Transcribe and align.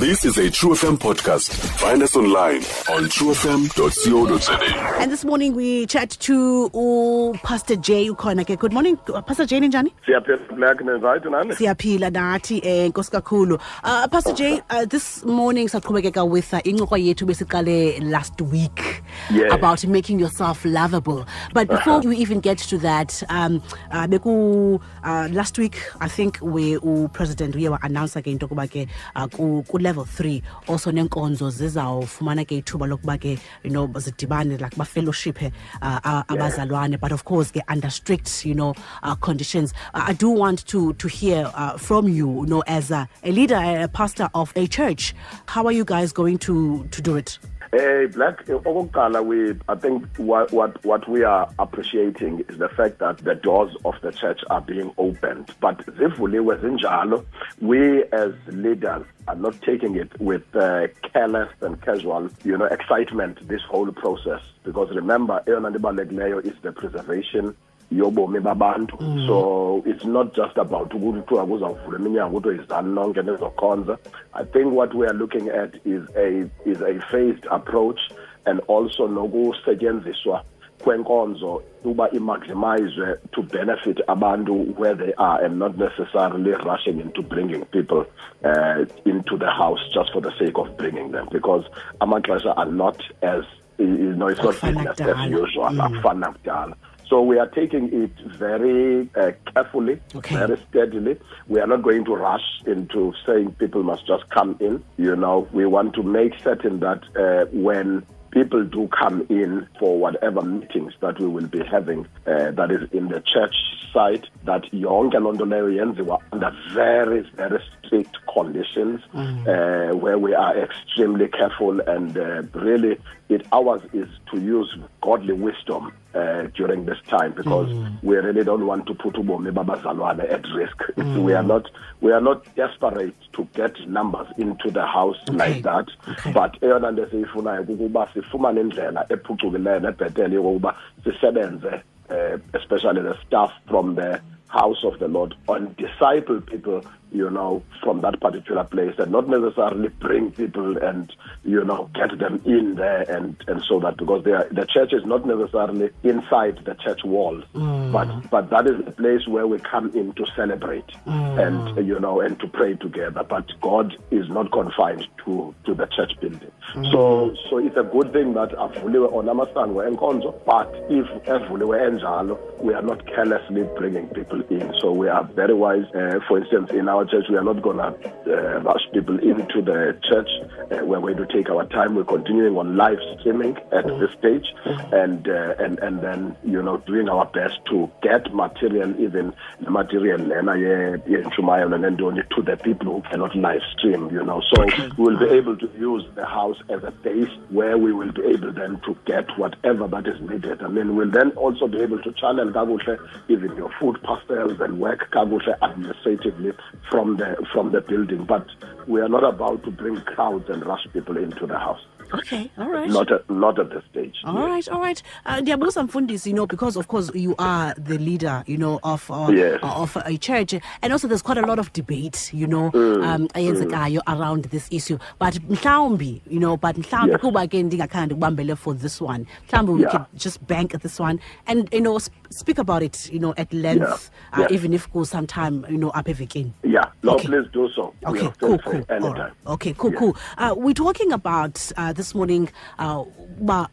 This 0.00 0.24
is 0.24 0.38
a 0.38 0.50
True 0.50 0.70
FM 0.70 0.96
podcast. 0.96 1.50
Find 1.78 2.02
us 2.02 2.16
online 2.16 2.62
on 2.88 3.04
truefm.co.za. 3.14 4.58
And 4.98 5.12
this 5.12 5.26
morning 5.26 5.54
we 5.54 5.84
chat 5.86 6.08
to 6.20 6.70
uh, 6.72 7.38
Pastor 7.46 7.76
Jay 7.76 8.08
ukhona 8.08 8.46
Good 8.58 8.72
morning, 8.72 8.98
uh, 9.12 9.20
Pastor 9.20 9.44
Jay 9.44 9.60
ninjani? 9.60 9.92
siyaphila 10.06 10.56
black 10.56 10.78
nenzayithi 10.80 11.30
nani 11.30 11.54
Siyaphila 11.54 12.10
nathi 12.10 12.60
eh 12.64 12.88
nkosi 12.90 13.10
kakhulu. 13.10 13.60
Uh, 13.84 14.08
Pastor 14.08 14.32
Jay, 14.32 14.62
uh, 14.70 14.86
this 14.86 15.22
morning 15.24 15.68
saqhubekeka 15.68 16.26
with 16.28 16.54
uh, 16.54 16.60
incoko 16.62 16.96
yethu 16.96 17.26
besiqale 17.26 18.02
last 18.10 18.40
week 18.40 19.02
Yeah. 19.30 19.52
about 19.54 19.86
making 19.86 20.18
yourself 20.18 20.64
lovable. 20.64 21.26
But 21.52 21.68
before 21.68 22.00
we 22.00 22.16
even 22.16 22.40
get 22.40 22.58
to 22.58 22.78
that, 22.78 23.22
um 23.28 23.62
uh, 23.90 24.06
beku 24.06 24.80
uh, 25.04 25.28
last 25.30 25.58
week 25.58 25.76
I 26.00 26.08
think 26.08 26.38
we 26.40 26.72
u 26.72 27.10
president 27.12 27.54
uye 27.54 27.68
wa 27.70 27.78
announce 27.82 28.14
ke 28.14 28.28
into 28.28 28.48
kuba 28.48 28.66
ke 28.66 28.88
uh, 29.16 29.26
ku, 29.28 29.62
ku 29.68 29.78
level 29.90 30.04
3 30.04 30.42
also 30.68 30.92
nenkonzo 30.92 31.50
zizawufumana 31.50 32.44
ke 32.44 32.62
ithuba 32.62 32.86
lokuba 32.86 33.18
ke 33.18 33.38
you 33.64 33.70
know 33.70 33.88
zidibane 33.88 34.60
like 34.60 34.76
ba 34.76 34.84
fellowship 34.84 35.42
uh, 35.42 36.00
uh, 36.04 36.22
abazalwane. 36.28 37.00
But 37.00 37.12
of 37.12 37.24
course 37.24 37.50
ke 37.50 37.60
under 37.68 37.90
strict 37.90 38.44
you 38.44 38.54
know 38.54 38.74
uh, 39.02 39.16
conditions. 39.16 39.74
Uh, 39.94 40.04
I 40.06 40.12
do 40.12 40.30
want 40.30 40.66
to 40.66 40.92
to 40.94 41.08
hear 41.08 41.50
uh, 41.54 41.76
from 41.76 42.08
you 42.08 42.28
you 42.42 42.46
know 42.46 42.62
as 42.66 42.90
a, 42.90 43.08
a 43.24 43.32
leader 43.32 43.56
a 43.56 43.88
pastor 43.88 44.30
of 44.34 44.52
a 44.54 44.66
church 44.66 45.14
how 45.46 45.66
are 45.66 45.72
you 45.72 45.84
guys 45.84 46.12
going 46.12 46.38
to 46.38 46.86
to 46.90 47.02
do 47.02 47.16
it 47.16 47.38
Hey, 47.72 48.06
Black, 48.06 48.44
okokuqala, 48.46 49.24
we, 49.24 49.56
I 49.68 49.76
think 49.76 50.04
what, 50.16 50.50
what, 50.50 50.84
what 50.84 51.08
we 51.08 51.22
are 51.22 51.48
appreciating 51.56 52.40
is 52.48 52.58
the 52.58 52.68
fact 52.68 52.98
that 52.98 53.18
the 53.18 53.36
doors 53.36 53.76
of 53.84 53.94
the 54.02 54.10
church 54.10 54.40
are 54.50 54.60
being 54.60 54.92
opened. 54.98 55.54
But 55.60 55.78
zivuliwe 55.86 56.58
zinjalo, 56.58 57.24
we 57.60 58.02
as 58.12 58.32
leaders 58.48 59.06
are 59.28 59.36
not 59.36 59.62
taking 59.62 59.94
it 59.94 60.20
with 60.20 60.42
uh, 60.56 60.88
careless 61.12 61.48
and 61.60 61.80
casual, 61.80 62.28
you 62.42 62.58
know, 62.58 62.64
excitement, 62.64 63.46
this 63.46 63.62
whole 63.70 63.92
process. 63.92 64.42
Because 64.64 64.92
remember, 64.92 65.40
nto 65.46 65.72
ibalulekileyo 65.76 66.44
is 66.44 66.54
the 66.62 66.72
preservation 66.72 67.54
yobomi 67.92 68.40
babantu. 68.40 68.98
So 69.26 69.82
it's 69.86 70.04
not 70.04 70.34
just 70.34 70.56
about 70.58 70.94
ukuthi 70.94 71.20
kuthiwa 71.20 71.46
kuzawuvula 71.46 71.98
iminyango 71.98 72.40
kuthiwe 72.40 72.64
izani 72.64 72.94
nonke 72.94 73.22
nezokhonza. 73.22 73.98
I 74.34 74.44
think 74.44 74.72
what 74.72 74.94
we 74.94 75.06
are 75.06 75.14
looking 75.14 75.48
at 75.48 75.74
is 75.84 76.02
a 76.16 76.48
is 76.64 76.80
a 76.80 77.00
phased 77.10 77.46
approach 77.50 78.00
and 78.46 78.60
also 78.68 79.08
nokusetyenziswa 79.08 80.44
kwenkonzo 80.84 81.62
uba 81.84 82.10
imaximizwe 82.10 83.18
to 83.32 83.42
benefit 83.42 84.00
abantu 84.06 84.74
where 84.78 84.94
they 84.94 85.12
are 85.16 85.44
and 85.44 85.58
not 85.58 85.76
necessarily 85.76 86.52
rushing 86.52 87.00
into 87.00 87.22
bringing 87.22 87.64
people 87.66 88.04
uh, 88.44 88.84
into 89.04 89.36
the 89.36 89.50
house 89.50 89.80
just 89.94 90.12
for 90.12 90.22
the 90.22 90.32
sake 90.38 90.58
of 90.58 90.76
bringing 90.76 91.12
them 91.12 91.28
because 91.30 91.64
amaxesha 92.00 92.54
are 92.56 92.70
not 92.70 93.02
as 93.22 93.44
you 93.78 94.14
know 94.14 94.28
it's 94.28 94.42
not 94.42 94.60
business 94.60 95.00
as 95.00 95.30
usual. 95.30 95.70
Mm. 95.70 95.80
akufana 95.80 96.32
kudala 96.32 96.74
so 97.10 97.20
we 97.20 97.38
are 97.38 97.48
taking 97.48 97.92
it 97.92 98.12
very 98.38 99.10
uh, 99.16 99.32
carefully, 99.52 100.00
Okay. 100.14 100.36
very 100.36 100.56
steadily. 100.70 101.18
We 101.48 101.60
are 101.60 101.66
not 101.66 101.82
going 101.82 102.04
to 102.04 102.14
rush 102.14 102.62
into 102.66 103.12
saying 103.26 103.56
people 103.58 103.82
must 103.82 104.06
just 104.06 104.30
come 104.30 104.56
in. 104.60 104.82
You 104.96 105.16
know, 105.16 105.48
we 105.52 105.66
want 105.66 105.94
to 105.94 106.02
make 106.04 106.34
certain 106.42 106.78
that 106.80 107.02
uh, 107.16 107.46
when 107.52 108.06
people 108.30 108.62
do 108.64 108.86
come 108.96 109.26
in 109.28 109.66
for 109.80 109.98
whatever 109.98 110.40
meetings 110.40 110.92
that 111.00 111.18
we 111.18 111.26
will 111.26 111.48
be 111.48 111.64
having, 111.64 112.06
uh, 112.28 112.52
that 112.52 112.70
is 112.70 112.88
in 112.92 113.08
the 113.08 113.20
church 113.20 113.56
side, 113.92 114.24
that 114.44 114.62
yonke 114.72 115.18
loo 115.20 115.32
nto 115.32 115.44
leyo 115.46 115.68
yenziwa 115.78 116.20
under 116.32 116.52
very, 116.72 117.20
very 117.34 117.58
strict 117.84 118.16
conditions 118.32 119.00
uh, 119.14 119.90
where 119.96 120.16
we 120.16 120.32
are 120.32 120.56
extremely 120.56 121.26
careful 121.26 121.80
and 121.80 122.16
uh, 122.16 122.42
really 122.54 122.96
it 123.28 123.44
ours 123.52 123.82
is 123.92 124.06
to 124.30 124.38
use 124.40 124.76
godly 125.02 125.32
wisdom 125.32 125.90
uh, 126.14 126.42
during 126.54 126.86
this 126.86 126.98
time 127.08 127.32
because 127.32 127.68
we 128.02 128.16
really 128.16 128.44
don't 128.44 128.66
want 128.66 128.86
to 128.86 128.94
put 128.94 129.14
ubomi 129.14 129.52
babazalwane 129.52 130.30
at 130.30 130.44
risk. 130.54 130.82
It's, 130.96 131.18
we 131.18 131.34
are 131.34 131.42
not 131.42 131.70
we 132.00 132.12
are 132.12 132.20
not 132.20 132.44
desperate 132.56 133.14
to 133.32 133.48
get 133.54 133.74
numbers 133.88 134.28
into 134.38 134.70
the 134.70 134.86
house 134.86 135.18
like 135.28 135.62
that. 135.62 135.88
Okay. 136.08 136.32
But 136.32 136.60
eyona 136.62 136.90
nto 136.90 137.02
esiyifunayo 137.02 137.64
kukuba 137.64 138.08
sifumane 138.14 138.60
indlela 138.60 139.06
ephucukileyo 139.08 139.80
nebhetele 139.80 140.34
yokokuba 140.34 140.74
sisebenze 141.04 141.82
uh, 142.10 142.38
especially 142.54 143.02
the 143.02 143.16
staff 143.26 143.52
from 143.68 143.94
the 143.94 144.20
house 144.48 144.82
of 144.84 144.98
the 144.98 145.08
Lord 145.08 145.34
on 145.48 145.74
disciple 145.78 146.40
people, 146.40 146.84
you 147.12 147.30
know, 147.30 147.62
from 147.82 148.00
that 148.02 148.20
particular 148.20 148.64
place 148.64 148.94
and 148.98 149.10
not 149.10 149.28
necessarily 149.28 149.88
bring 149.88 150.30
people 150.32 150.76
and, 150.78 151.12
you 151.44 151.64
know, 151.64 151.90
get 151.94 152.18
them 152.18 152.40
in 152.44 152.74
there 152.76 153.02
and, 153.10 153.36
and 153.48 153.62
so 153.68 153.80
that 153.80 153.96
because 153.96 154.24
they 154.24 154.32
are, 154.32 154.48
the 154.50 154.66
church 154.66 154.92
is 154.92 155.04
not 155.04 155.26
necessarily 155.26 155.90
inside 156.02 156.58
the 156.64 156.74
church 156.74 157.00
walls, 157.04 157.44
mm. 157.54 157.92
but, 157.92 158.08
but 158.30 158.50
that 158.50 158.66
is 158.66 158.84
the 158.84 158.92
place 158.92 159.26
where 159.26 159.46
we 159.46 159.58
come 159.58 159.90
in 159.94 160.12
to 160.12 160.26
celebrate 160.36 160.86
mm. 161.06 161.46
and, 161.46 161.86
you 161.86 161.98
know, 161.98 162.20
and 162.20 162.38
to 162.40 162.46
pray 162.48 162.74
together. 162.74 163.24
But 163.28 163.50
God 163.60 163.96
is 164.10 164.28
not 164.28 164.52
confined 164.52 165.06
to, 165.24 165.54
to 165.64 165.74
the 165.74 165.86
church 165.86 166.12
building. 166.20 166.52
Mm. 166.74 166.92
So, 166.92 167.34
so 167.48 167.58
it's 167.58 167.76
a 167.76 167.82
good 167.82 168.12
thing 168.12 168.34
that 168.34 168.50
avuliwe 168.50 169.12
on 169.12 169.26
amasango 169.26 169.82
enkonzo, 169.88 170.34
but 170.44 170.72
if 170.88 171.06
evuliwe 171.24 171.80
enjalo, 171.80 172.38
we 172.60 172.74
are 172.74 172.82
not 172.82 173.04
carelessly 173.06 173.64
bringing 173.76 174.06
people 174.08 174.42
in. 174.50 174.72
So 174.80 174.92
we 174.92 175.08
are 175.08 175.24
very 175.24 175.54
wise. 175.54 175.86
Uh, 175.94 176.20
for 176.28 176.38
instance, 176.38 176.70
in 176.70 176.88
our 176.88 176.99
church, 177.04 177.26
we 177.30 177.36
are 177.36 177.44
not 177.44 177.62
going 177.62 177.78
to 177.78 177.86
uh, 178.26 178.60
rush 178.60 178.82
people 178.92 179.18
into 179.18 179.62
the 179.62 179.98
church. 180.08 180.28
Uh, 180.70 180.84
we're 180.84 181.00
going 181.00 181.16
to 181.16 181.26
take 181.26 181.50
our 181.50 181.66
time. 181.66 181.94
We're 181.94 182.04
continuing 182.04 182.56
on 182.56 182.76
live 182.76 182.98
streaming 183.18 183.56
at 183.72 183.86
this 183.86 184.10
stage, 184.18 184.46
and 184.92 185.28
uh, 185.28 185.54
and 185.58 185.78
and 185.80 186.00
then 186.00 186.36
you 186.44 186.62
know 186.62 186.78
doing 186.78 187.08
our 187.08 187.26
best 187.26 187.58
to 187.70 187.90
get 188.02 188.32
material, 188.34 188.90
even 189.00 189.32
the 189.60 189.70
material 189.70 190.18
lena 190.20 190.56
ye- 190.56 191.14
nentoni 191.16 192.28
to 192.34 192.42
the 192.42 192.56
people 192.56 192.94
who 192.94 193.02
cannot 193.10 193.34
live 193.36 193.62
stream. 193.76 194.10
You 194.10 194.22
know, 194.24 194.42
so 194.54 194.64
we 194.96 195.04
will 195.04 195.18
be 195.18 195.26
able 195.34 195.56
to 195.56 195.70
use 195.78 196.04
the 196.14 196.26
house 196.26 196.56
as 196.68 196.82
a 196.84 196.90
base 196.90 197.30
where 197.50 197.76
we 197.78 197.92
will 197.92 198.12
be 198.12 198.22
able 198.22 198.52
then 198.52 198.80
to 198.86 198.96
get 199.06 199.26
whatever 199.38 199.86
that 199.88 200.06
is 200.06 200.20
needed. 200.20 200.62
I 200.62 200.68
mean, 200.68 200.96
we'll 200.96 201.10
then 201.10 201.30
also 201.32 201.66
be 201.66 201.78
able 201.80 202.00
to 202.02 202.12
channel 202.12 202.50
kakuhle 202.50 202.98
even 203.28 203.56
your 203.56 203.70
food 203.78 204.02
parcels 204.02 204.60
and 204.60 204.80
work 204.80 205.10
kakuhle 205.10 205.54
administratively 205.62 206.52
from 206.90 207.16
the 207.16 207.36
from 207.52 207.72
the 207.72 207.80
building. 207.80 208.24
But 208.24 208.46
we 208.86 209.00
are 209.00 209.08
not 209.08 209.24
about 209.24 209.64
to 209.64 209.70
bring 209.70 209.96
crowds 210.00 210.48
and 210.50 210.64
rush 210.66 210.86
people 210.92 211.16
into 211.16 211.46
the 211.46 211.58
house. 211.58 211.80
Okay 212.14 212.50
all 212.58 212.68
right 212.68 212.88
Not 212.90 213.12
at, 213.12 213.28
not 213.30 213.58
at 213.58 213.70
this 213.70 213.82
stage. 213.90 214.14
All 214.24 214.46
right, 214.46 214.68
all 214.68 214.80
right. 214.80 215.02
Uh, 215.26 215.36
ndiyabuza 215.38 215.82
mfundisi, 215.82 216.30
you 216.30 216.36
know, 216.36 216.46
because 216.46 216.76
of 216.78 216.86
course 216.88 217.10
you 217.14 217.34
are 217.38 217.74
the 217.74 217.98
leader, 217.98 218.42
you 218.46 218.56
know, 218.56 218.80
of 218.82 219.10
uh, 219.10 219.28
Yes. 219.32 219.58
of 219.62 219.96
a 219.96 220.16
church, 220.18 220.54
and 220.82 220.92
also 220.92 221.08
there's 221.08 221.22
quite 221.22 221.38
a 221.38 221.46
lot 221.46 221.58
of 221.58 221.72
debate, 221.72 222.30
you 222.34 222.46
know, 222.46 222.70
Mm, 222.70 223.04
um, 223.04 223.28
ayenzekayo 223.34 224.00
around 224.06 224.44
this 224.50 224.66
issue. 224.70 224.98
But 225.18 225.34
mhlawumbi, 225.48 226.20
you 226.28 226.40
know, 226.40 226.56
but 226.56 226.76
mhlawumbi 226.76 227.12
Yes. 227.12 227.20
kuba 227.20 227.46
ke 227.46 227.62
ndingakhanda 227.62 228.14
ukubambele 228.14 228.56
for 228.56 228.74
this 228.74 229.00
one. 229.00 229.26
Mhlawumbi 229.48 229.72
we 229.74 229.80
Yeah. 229.82 229.90
could 229.90 230.06
just 230.14 230.46
bank 230.46 230.74
at 230.74 230.82
this 230.82 231.00
one 231.00 231.18
and 231.46 231.68
you 231.72 231.80
know 231.80 231.98
sp- 231.98 232.14
speak 232.30 232.58
about 232.58 232.82
it, 232.82 233.10
you 233.12 233.18
know, 233.18 233.34
at 233.36 233.52
length, 233.52 233.80
Yeah. 233.80 233.94
Uh, 234.32 234.40
Yeah. 234.40 234.52
even 234.52 234.72
if 234.74 234.90
go 234.92 235.04
sometime, 235.04 235.64
you 235.68 235.78
know, 235.78 235.90
up 235.90 236.08
again. 236.08 236.52
Yeah. 236.62 236.90
No, 237.02 237.12
Okay. 237.14 237.26
please 237.28 237.48
do 237.52 237.68
so. 237.74 237.94
Okay, 238.06 238.30
cool, 238.40 238.58
cool. 238.58 238.84
All 238.90 239.14
right. 239.14 239.32
Okay, 239.46 239.74
cool, 239.78 239.92
cool. 239.92 240.16
Uh, 240.38 240.54
we're 240.56 240.74
talking 240.74 241.12
about 241.12 241.72
uh, 241.76 241.92
this 242.00 242.14
morning. 242.14 242.48
Uh, 242.78 243.04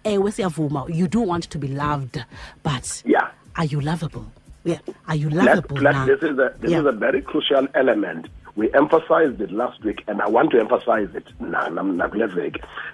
ewe 0.06 0.32
siyavuma, 0.32 0.94
you 0.94 1.08
do 1.08 1.22
want 1.22 1.50
to 1.50 1.58
be 1.58 1.68
loved, 1.70 2.24
but 2.64 3.02
Yeah. 3.06 3.28
are 3.56 3.66
you 3.66 3.80
lovable? 3.80 4.26
Yeah, 4.66 4.80
are 5.08 5.16
you 5.16 5.30
lovable 5.30 5.78
let, 5.78 5.94
now? 5.96 6.06
this 6.06 6.22
is 6.22 6.38
a 6.38 6.54
this 6.60 6.72
Yeah. 6.72 6.80
is 6.82 6.86
a 6.86 6.92
very 6.92 7.22
crucial 7.22 7.68
element. 7.74 8.28
We 8.58 8.74
emphasized 8.74 9.40
it 9.40 9.52
last 9.52 9.82
week, 9.86 10.04
and 10.08 10.20
I 10.22 10.28
want 10.28 10.50
to 10.52 10.60
emphasize 10.60 11.10
it 11.14 11.28
now. 11.40 11.68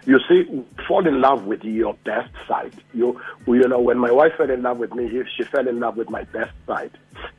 You 0.06 0.20
see, 0.28 0.40
fall 0.88 1.08
in 1.08 1.22
love 1.22 1.46
with 1.46 1.64
your 1.64 1.94
best 2.04 2.30
side. 2.50 2.74
You, 2.94 3.20
you 3.48 3.68
know, 3.70 3.80
when 3.80 3.98
my 3.98 4.12
wife 4.12 4.34
fell 4.38 4.52
in 4.52 4.62
love 4.62 4.78
with 4.78 4.94
me, 4.94 5.10
she- 5.10 5.24
she 5.38 5.44
fell 5.44 5.68
in 5.68 5.80
love 5.80 5.96
with 5.96 6.10
my 6.10 6.24
best 6.26 6.52
side. 6.68 6.92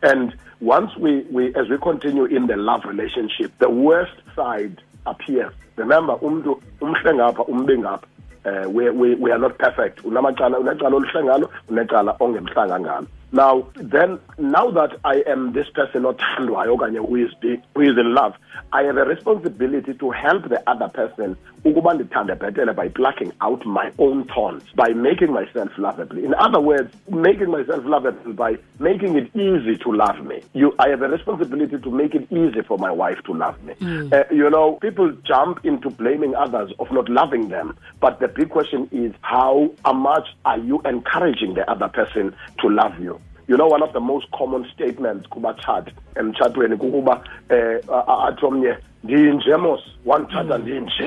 And 0.02 0.34
once 0.60 0.90
we, 0.96 1.20
we 1.30 1.54
as 1.54 1.68
we 1.68 1.76
continue 1.78 2.24
in 2.24 2.46
the 2.46 2.56
love 2.56 2.82
relationship, 2.86 3.52
the 3.58 3.68
worst 3.70 4.16
side 4.34 4.80
appears. 5.06 5.52
Remember, 5.76 6.14
umntu 6.14 6.60
umhle 6.80 7.14
ngapha, 7.14 7.44
umbi 7.44 7.78
ngapha. 7.78 8.06
Uh, 8.46 8.68
we, 8.68 8.90
we, 8.90 9.14
we 9.14 9.30
are 9.30 9.38
not 9.38 9.58
perfect. 9.58 10.02
Unamacala, 10.04 10.58
unecala 10.58 10.96
oluhle 10.96 11.24
ngalo, 11.24 11.50
unecala 11.70 12.16
ongemhlanga 12.20 12.80
ngalo. 12.80 13.06
now 13.34 13.66
then 13.74 14.18
now 14.38 14.70
that 14.70 14.96
i 15.04 15.16
am 15.26 15.52
this 15.52 15.68
person 15.74 16.02
othandwayo 16.04 16.76
okanye 16.76 17.00
who 17.06 17.16
is, 17.16 17.32
who 17.74 17.80
is 17.80 17.98
in 17.98 18.14
love 18.14 18.34
i 18.72 18.82
have 18.82 18.96
a 18.96 19.04
responsibility 19.04 19.92
to 19.92 20.10
help 20.10 20.48
the 20.48 20.62
other 20.70 20.88
person 20.88 21.36
ukuba 21.64 21.94
ndithande 21.94 22.34
bhetele 22.34 22.72
by 22.72 22.88
plucking 22.88 23.32
out 23.40 23.66
my 23.66 23.90
own 23.98 24.24
thorns 24.24 24.62
by 24.74 24.94
making 24.94 25.28
myself 25.32 25.78
lovable 25.78 26.18
in 26.18 26.34
other 26.34 26.60
words 26.60 26.94
making 27.10 27.46
myself 27.50 27.84
lovable 27.84 28.32
by 28.32 28.56
making 28.80 29.16
it 29.16 29.36
easy 29.36 29.76
to 29.76 29.92
love 29.92 30.20
me 30.20 30.42
you 30.54 30.74
i 30.78 30.88
have 30.90 31.02
a 31.02 31.08
responsibility 31.08 31.78
to 31.78 31.90
make 31.90 32.14
it 32.14 32.26
easy 32.32 32.62
for 32.62 32.78
my 32.78 32.90
wife 32.90 33.22
to 33.24 33.32
love 33.32 33.56
me 33.62 33.74
uh, 34.12 34.24
you 34.30 34.50
know 34.50 34.72
people 34.82 35.10
jump 35.24 35.64
into 35.64 35.90
blaming 35.90 36.34
others 36.34 36.70
of 36.78 36.90
not 36.92 37.08
loving 37.08 37.48
them 37.48 37.74
but 38.00 38.20
the 38.20 38.28
big 38.28 38.50
question 38.50 38.88
is 38.92 39.12
how, 39.22 39.70
much 39.94 40.28
are 40.44 40.58
you 40.58 40.80
encouraging 40.84 41.54
the 41.54 41.70
other 41.70 41.88
person 41.88 42.34
to 42.60 42.68
love 42.68 42.98
you 43.00 43.18
you 43.48 43.56
know 43.56 43.66
one 43.66 43.82
of 43.82 43.92
the 43.92 44.00
most 44.00 44.30
common 44.32 44.66
statements 44.74 45.28
kubatshati 45.28 45.92
emtshatweni 46.14 46.76
kukuba 46.76 47.24
eh 47.48 47.80
athi 48.26 48.46
omnye 48.46 48.76
ndinje 49.04 49.56
mos 49.56 49.80
wandithatha 50.06 50.58
ndinje 50.58 51.04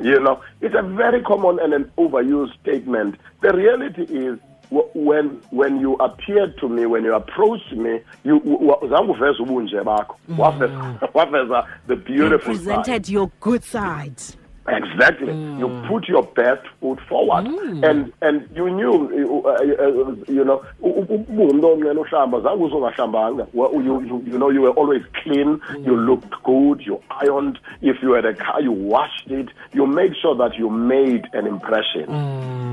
you 0.00 0.18
know 0.18 0.38
it's 0.60 0.74
a 0.74 0.82
very 0.82 1.22
common 1.22 1.58
and 1.60 1.74
an 1.74 1.84
overused 1.96 2.52
statement. 2.62 3.14
The 3.42 3.48
reality 3.52 4.02
is 4.02 4.38
when 4.94 5.40
when 5.50 5.80
you 5.80 5.94
appeared 5.94 6.56
to 6.60 6.68
me 6.68 6.86
when 6.86 7.04
you 7.04 7.14
approached 7.14 7.72
me 7.72 8.00
you 8.24 8.40
zange 8.88 9.10
uveze 9.12 9.42
ubunje 9.42 9.82
bakho. 9.84 10.16
Mm. 10.28 10.38
Waveza 10.40 10.98
waveza 11.14 11.66
the 11.86 11.94
You 11.94 12.00
beautiful 12.00 12.54
side. 12.54 12.64
presented 12.64 13.08
your 13.08 13.30
good 13.40 13.62
side. 13.62 14.22
Exactly. 14.68 15.32
You 15.58 15.68
put 15.88 16.06
your 16.06 16.22
best 16.22 16.66
foot 16.80 17.00
forward, 17.08 17.46
and 17.82 18.12
and 18.20 18.48
you 18.54 18.70
knew, 18.70 19.42
uh, 19.44 19.48
uh, 19.48 19.52
uh, 19.52 20.14
you 20.28 20.44
know, 20.44 20.62
ubungumuntu 20.82 21.66
onqena 21.66 22.00
uhlamba 22.00 22.40
zange 22.40 22.64
uzongahlambanga. 22.64 23.46
Well, 23.54 23.72
you, 23.72 24.00
you 24.00 24.22
you 24.26 24.38
know 24.38 24.50
you 24.50 24.60
were 24.62 24.74
always 24.76 25.02
clean. 25.22 25.60
You 25.78 25.96
looked 25.96 26.34
good. 26.44 26.82
You 26.86 27.00
ironed. 27.22 27.58
If 27.80 28.02
you 28.02 28.12
had 28.12 28.26
a 28.26 28.34
car, 28.34 28.60
you 28.60 28.72
washed 28.72 29.30
it. 29.30 29.48
You 29.72 29.86
made 29.86 30.14
sure 30.20 30.36
that 30.36 30.56
you 30.58 30.70
made 30.70 31.26
an 31.32 31.46
impression. 31.46 32.06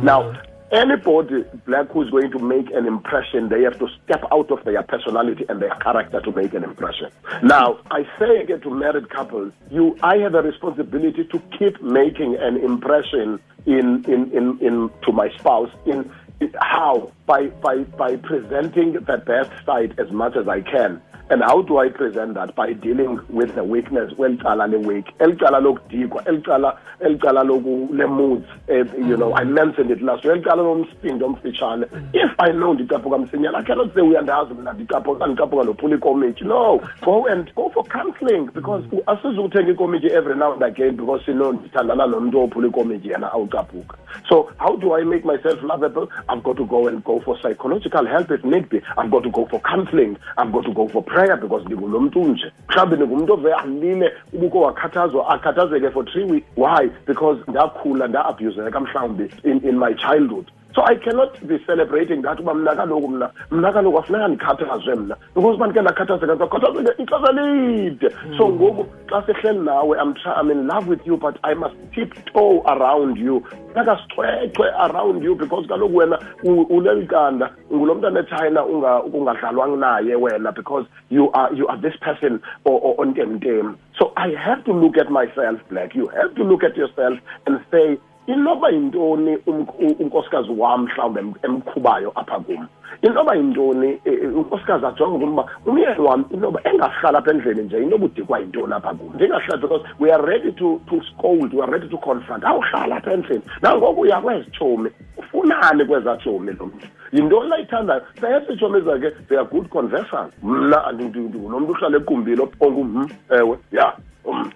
Now. 0.03 0.33
Anybody 0.71 1.45
black 1.65 1.89
who's 1.91 2.09
going 2.09 2.29
to 2.31 2.39
make 2.39 2.69
an 2.71 2.85
impression, 2.85 3.47
they 3.47 3.61
have 3.63 3.79
to 3.79 3.87
step 4.03 4.23
out 4.33 4.51
of 4.51 4.65
their 4.65 4.83
personality 4.83 5.45
and 5.47 5.61
their 5.61 5.73
character 5.75 6.19
to 6.19 6.31
make 6.33 6.53
an 6.53 6.63
impression. 6.63 7.09
Now, 7.41 7.79
I 7.89 8.03
say 8.19 8.41
again 8.43 8.59
to 8.61 8.69
married 8.69 9.09
couples, 9.09 9.53
you, 9.71 9.97
I 10.03 10.17
have 10.17 10.35
a 10.35 10.41
responsibility 10.41 11.23
to 11.23 11.39
keep 11.57 11.81
making 11.81 12.35
an 12.35 12.57
impression 12.57 13.39
in, 13.65 14.03
in, 14.05 14.31
in, 14.33 14.59
in 14.59 14.89
to 15.03 15.11
my 15.13 15.29
spouse 15.37 15.69
in, 15.85 16.11
how 16.59 17.11
by, 17.25 17.47
by, 17.47 17.83
by 17.83 18.15
presenting 18.17 18.93
the 18.93 19.17
best 19.25 19.51
side 19.65 19.97
as 19.99 20.11
much 20.11 20.35
as 20.35 20.47
I 20.47 20.61
can. 20.61 21.01
And 21.29 21.43
how 21.43 21.61
do 21.61 21.77
I 21.77 21.89
present 21.89 22.35
that? 22.35 22.55
By 22.55 22.71
dealing 22.71 23.19
with 23.29 23.53
the 23.55 23.63
weakness, 23.63 24.13
welicala 24.13 24.69
le-weak, 24.69 25.05
elicala 25.19 25.59
lokudikwa, 25.59 26.23
elicala 26.25 26.77
elicala 27.01 27.43
le-moods, 27.43 28.45
eh, 28.69 28.85
you 28.97 29.17
know, 29.17 29.33
I 29.35 29.43
mentioned 29.43 29.91
it 29.91 30.01
last 30.01 30.23
week, 30.23 30.43
elicala 30.43 30.63
lomsindo 30.63 31.25
omfitshane. 31.25 31.83
If 32.13 32.31
I 32.39 32.51
know 32.51 32.73
ndicaphuka 32.73 33.17
msinyane, 33.17 33.57
I 33.57 33.63
cannot 33.63 33.93
say 33.93 34.01
uyandazi 34.01 34.53
mna 34.53 34.73
ndicaphuka 34.73 35.27
ndicaphuka 35.27 35.63
nophula 35.63 35.95
ikomityi. 35.95 36.47
No, 36.47 36.81
go 37.03 37.27
and 37.27 37.53
go 37.55 37.69
for 37.73 37.83
counseling 37.83 38.49
because 38.53 38.85
asizukuthenga 39.07 39.71
ikomityi 39.71 40.09
every 40.11 40.35
now 40.35 40.53
and 40.53 40.63
again 40.63 40.95
because 40.95 41.25
sino 41.25 41.51
ndithandana 41.51 42.07
nomntu 42.07 42.43
ophula 42.43 42.67
ikomityi 42.67 43.09
yena 43.11 43.31
awucaphuka. 43.31 43.97
So 44.29 44.49
how 44.57 44.77
do 44.77 44.93
I 44.93 45.03
make 45.03 45.25
myself 45.25 45.61
lovable? 45.61 46.07
I've 46.29 46.43
got 46.43 46.55
to 46.57 46.65
go 46.65 46.87
and 46.87 47.03
go 47.03 47.19
for 47.19 47.37
psychological 47.41 48.05
help 48.05 48.31
if 48.31 48.43
need 48.45 48.69
be. 48.69 48.81
I've 48.97 49.11
got 49.11 49.23
to 49.23 49.29
go 49.29 49.45
for 49.45 49.59
counseling. 49.59 50.17
I've 50.37 50.51
got 50.53 50.63
to 50.65 50.73
go 50.73 50.87
for 50.87 51.03
prayer 51.03 51.16
because 51.41 51.65
ndingulo 51.65 51.99
mntu 51.99 52.19
nje. 52.23 52.51
Mhlawumbi 52.69 52.95
ndingumntu 52.95 53.33
ove 53.33 53.53
alile 53.53 54.13
ubukho 54.33 54.61
wakhathazwa 54.61 55.29
akhathazeke 55.29 55.89
for 55.91 56.05
three 56.05 56.23
weeks. 56.25 56.47
Why? 56.57 56.89
Because 57.07 57.41
ndakhula 57.47 58.07
nda-abuseka 58.07 58.79
mhlawumbi 58.79 59.29
in, 59.43 59.61
in 59.69 59.77
my 59.79 59.93
childhood. 59.93 60.45
So 60.77 60.83
I 60.85 60.93
cannot 60.95 61.33
be 61.47 61.57
celebrating 61.65 62.21
that 62.21 62.39
uba 62.39 62.53
mna 62.53 62.75
kaloku 62.75 63.07
mna 63.07 63.29
mna 63.51 63.71
kaloku 63.73 63.99
afuneka 63.99 64.27
ndikhathazwe 64.27 64.95
mna. 64.95 65.15
Because 65.35 65.55
uba 65.55 65.65
ndike 65.67 65.81
ndakhathazeka 65.81 66.35
ndizakhathazeke 66.35 67.03
ixesha 67.03 67.31
lide. 67.31 68.09
So 68.37 68.49
ngoku 68.49 68.85
xa 69.09 69.23
sehleli 69.25 69.59
nawe 69.59 69.97
I'm, 69.97 70.13
I'm 70.39 70.51
in 70.51 70.67
love 70.67 70.87
with 70.87 71.01
you 71.07 71.17
but 71.17 71.35
I 71.43 71.53
must 71.55 71.75
tiptoe 71.95 72.61
around 72.65 73.17
you. 73.17 73.41
Funeka 73.73 73.97
sichwechwe 73.97 74.67
around 74.77 75.23
you 75.23 75.35
because 75.35 75.67
kaloku 75.67 75.95
wena 75.97 76.19
uleli 76.43 77.07
qanda 77.07 77.49
ngulo 77.73 77.95
mntana 77.95 78.19
echina 78.19 78.61
unga- 78.65 79.03
ungadlalwanga 79.03 79.77
naye 79.77 80.15
wena 80.15 80.51
because 80.51 80.85
you 81.09 81.31
are 81.33 81.55
you 81.55 81.67
are 81.69 81.81
this 81.81 81.97
person 81.99 82.39
ontemtem. 82.65 83.75
So 83.97 84.13
I 84.15 84.29
have 84.35 84.63
to 84.65 84.73
look 84.73 84.97
at 84.97 85.09
myself 85.09 85.59
black. 85.69 85.95
You 85.95 86.07
have 86.07 86.35
to 86.35 86.43
look 86.43 86.63
at 86.63 86.77
yourself 86.77 87.17
and 87.47 87.59
say 87.71 87.97
inoba 88.27 88.69
yintoni 88.69 89.37
um- 89.47 89.67
unkosikazi 89.99 90.51
wam 90.57 90.83
mhlawumbi 90.83 91.39
emkhubayo 91.43 92.11
apha 92.15 92.39
kum? 92.39 92.67
Inoba 93.01 93.35
yintoni 93.35 93.87
eh, 94.05 94.13
eh, 94.23 94.37
unkosikazi 94.37 94.85
ajonge 94.85 95.25
ukuba 95.25 95.45
umyeni 95.65 95.99
wam 95.99 96.25
inoba 96.31 96.61
engahlala 96.63 97.19
apha 97.19 97.31
endlini 97.31 97.61
nje 97.61 97.77
inoba 97.83 98.05
udikwa 98.05 98.39
yintoni 98.39 98.73
apha 98.73 98.93
kum? 98.93 99.15
Ndingahlala 99.15 99.57
because 99.61 99.83
we 99.99 100.11
are 100.11 100.21
ready 100.25 100.51
to, 100.51 100.81
to 100.89 101.01
scold 101.11 101.53
we 101.53 101.61
are 101.61 101.71
ready 101.71 101.87
to 101.89 101.97
confront. 101.97 102.43
Awuhlala 102.43 102.95
apha 102.95 103.11
endlini 103.13 103.41
nangoku 103.61 104.01
uya 104.01 104.21
kwezitshomi 104.21 104.89
ufunani 105.17 105.85
kwezatshomi 105.85 106.51
lo 106.59 106.65
mntu? 106.65 106.87
Yintoni 107.13 107.53
ayithandayo 107.53 108.01
sayesitshomi 108.21 108.81
zakhe 108.81 109.11
they 109.29 109.37
are 109.37 109.47
good 109.47 109.69
conversers 109.69 110.31
mna 110.43 110.91
ndingulo 110.91 111.59
mntu 111.59 111.71
uhlala 111.71 111.97
ekumbini 111.97 112.47
ongum 112.59 113.09
ewe 113.29 113.57
ya 113.71 113.93
um, 114.25 114.46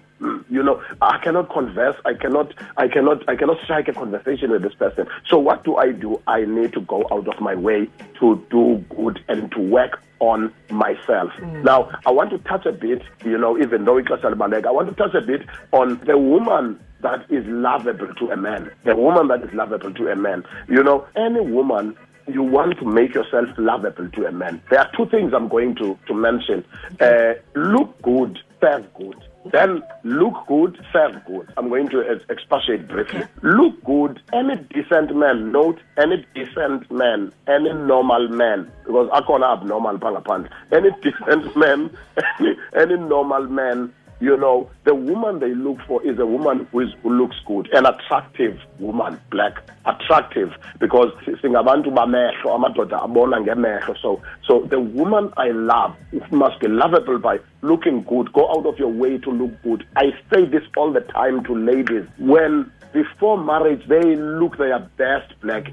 cannot 1.22 1.50
converse. 1.50 1.96
I 2.04 2.14
cannot 2.14 2.52
i 2.76 2.88
cannot 2.88 3.28
i 3.28 3.36
cannot 3.36 3.58
strike 3.64 3.88
a 3.88 3.92
conversation 3.92 4.50
with 4.50 4.62
this 4.62 4.74
person. 4.74 5.06
So 5.28 5.38
what 5.38 5.64
do 5.64 5.76
i 5.76 5.92
do? 5.92 6.20
I 6.26 6.44
need 6.44 6.72
to 6.74 6.80
go 6.82 7.06
out 7.10 7.28
of 7.28 7.40
my 7.40 7.54
way 7.54 7.88
to 8.20 8.44
do 8.50 8.84
good 8.94 9.22
and 9.28 9.50
to 9.52 9.60
work 9.60 10.00
on 10.20 10.52
myself. 10.70 11.32
Now 11.64 11.90
i 12.06 12.10
want 12.10 12.30
to 12.30 12.38
touch 12.38 12.66
a 12.66 12.72
bit 12.72 13.02
you 13.24 13.38
know 13.38 13.58
even 13.58 13.84
though 13.84 14.00
ixesha 14.02 14.32
libaleka 14.34 14.66
i 14.66 14.70
want 14.70 14.88
to 14.88 14.94
touch 14.94 15.14
a 15.14 15.20
bit 15.20 15.42
on 15.72 15.98
the 16.06 16.18
woman 16.18 16.78
that 17.00 17.24
is 17.30 17.44
lovable 17.46 18.14
to 18.14 18.30
a 18.30 18.36
man. 18.36 18.70
The 18.84 18.94
woman 18.94 19.28
that 19.28 19.42
is 19.42 19.52
lovable 19.52 19.92
to 19.92 20.08
a 20.08 20.16
man. 20.16 20.44
You 20.68 20.82
know 20.82 21.06
any 21.16 21.40
woman 21.40 21.96
you 22.28 22.42
want 22.42 22.78
to 22.78 22.84
make 22.84 23.14
yourself 23.14 23.48
lovable 23.58 24.08
to 24.08 24.26
a 24.26 24.32
man. 24.32 24.62
There 24.70 24.78
are 24.80 24.90
two 24.96 25.06
things 25.06 25.32
I'm 25.34 25.48
going 25.48 25.74
to, 25.76 25.98
to 26.06 26.14
mention. 26.14 26.64
Uh, 27.00 27.34
look 27.54 28.00
good, 28.02 28.38
serve 28.60 28.92
good. 28.94 29.16
Then 29.50 29.82
look 30.04 30.46
good, 30.46 30.78
serve 30.92 31.24
good. 31.26 31.52
I'm 31.56 31.68
going 31.68 31.88
to 31.88 32.20
expatiate 32.30 32.86
briefly. 32.88 33.22
Look 33.42 33.82
good, 33.84 34.20
any 34.32 34.56
decent 34.56 35.14
man, 35.16 35.50
note 35.50 35.80
any 35.98 36.24
decent 36.34 36.90
man, 36.90 37.32
any 37.48 37.72
normal 37.72 38.28
man, 38.28 38.70
because 38.86 39.10
I 39.12 39.20
can't 39.22 39.42
abnormal 39.42 39.98
pangapand. 39.98 40.48
Any 40.70 40.90
decent 41.02 41.56
man, 41.56 41.90
any, 42.38 42.56
any 42.76 42.96
normal 42.96 43.46
man 43.48 43.92
you 44.22 44.36
know, 44.36 44.70
the 44.84 44.94
woman 44.94 45.40
they 45.40 45.52
look 45.52 45.78
for 45.84 46.00
is 46.06 46.16
a 46.20 46.24
woman 46.24 46.68
who, 46.70 46.80
is, 46.80 46.90
who 47.02 47.10
looks 47.10 47.34
good, 47.44 47.68
an 47.72 47.86
attractive 47.86 48.56
woman, 48.78 49.20
black, 49.30 49.54
attractive, 49.84 50.52
because 50.78 51.10
singabantu 51.42 51.92
bamehlo, 51.92 52.54
amadoda 52.54 53.02
abona 53.02 53.40
ngemehlo. 53.44 54.00
So, 54.00 54.22
so 54.46 54.60
the 54.70 54.78
woman 54.78 55.32
I 55.36 55.48
love 55.48 55.96
must 56.30 56.60
be 56.60 56.68
lovable 56.68 57.18
by 57.18 57.40
looking 57.62 58.04
good. 58.04 58.32
Go 58.32 58.48
out 58.48 58.64
of 58.64 58.78
your 58.78 58.92
way 58.92 59.18
to 59.18 59.30
look 59.30 59.60
good. 59.64 59.84
I 59.96 60.12
say 60.32 60.44
this 60.44 60.62
all 60.76 60.92
the 60.92 61.00
time 61.00 61.42
to 61.42 61.56
ladies. 61.56 62.06
When 62.18 62.70
before 62.92 63.42
marriage 63.42 63.82
they 63.88 64.14
look 64.14 64.56
their 64.58 64.78
best 64.98 65.32
black 65.40 65.64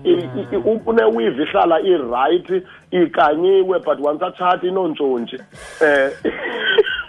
unewivi 0.85 1.43
ihlala 1.43 1.81
irayithi 1.81 2.63
ikanyiwe 2.91 3.79
but 3.79 3.99
once 3.99 4.25
atshata 4.25 4.67
inontshontshe 4.67 5.37
um 5.81 6.31